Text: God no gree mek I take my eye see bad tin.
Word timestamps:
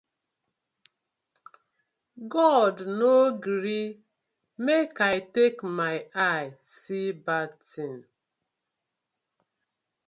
God 2.33 2.75
no 2.99 3.15
gree 3.45 3.87
mek 4.65 4.91
I 5.13 5.15
take 5.35 5.59
my 5.79 5.95
eye 6.31 6.49
see 6.75 7.07
bad 7.25 7.51
tin. 7.69 7.93